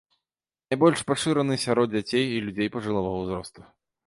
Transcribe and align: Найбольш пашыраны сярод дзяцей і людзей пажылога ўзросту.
Найбольш 0.73 1.03
пашыраны 1.11 1.57
сярод 1.65 1.87
дзяцей 1.93 2.25
і 2.39 2.41
людзей 2.47 2.73
пажылога 2.79 3.15
ўзросту. 3.21 3.61